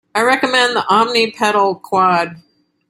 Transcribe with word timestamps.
I 0.15 0.23
recommend 0.23 0.75
the 0.75 0.83
Omni 0.89 1.29
pedal 1.33 1.75
Quad. 1.75 2.41